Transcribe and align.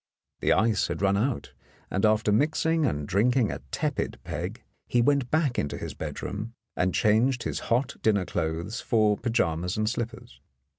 The 0.39 0.51
ice 0.51 0.87
had 0.87 1.03
run 1.03 1.15
out, 1.15 1.53
and 1.91 2.07
after 2.07 2.31
mixing 2.31 2.87
and 2.87 3.07
drinking 3.07 3.51
a 3.51 3.61
tepid 3.69 4.17
peg, 4.23 4.63
he 4.87 4.99
went 4.99 5.29
back 5.29 5.53
to 5.53 5.77
his 5.77 5.93
bedroom 5.93 6.55
and 6.75 6.91
changed 6.95 7.43
his 7.43 7.59
hot 7.69 7.97
dinner 8.01 8.25
clothes 8.25 8.81
for 8.81 9.15
pyjamas 9.15 9.77
and 9.77 9.87
slippers. 9.87 10.41